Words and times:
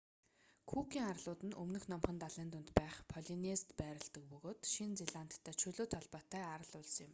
күүкийн 0.69 1.07
арлууд 1.11 1.41
нь 1.47 1.57
өмнөд 1.61 1.85
номхон 1.89 2.17
далайн 2.23 2.49
дунд 2.51 2.69
байх 2.79 2.95
полинезид 3.11 3.69
байрладаг 3.81 4.23
бөгөөд 4.31 4.59
шинэ 4.73 4.95
зеландтай 5.01 5.53
чөлөөт 5.61 5.91
холбоотой 5.95 6.43
арал 6.53 6.73
улс 6.81 6.93
юм 7.05 7.09